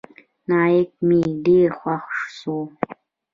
نايک 0.49 0.89
مې 1.07 1.21
ډېر 1.45 1.69
خوښ 1.79 2.05
سو. 2.39 2.57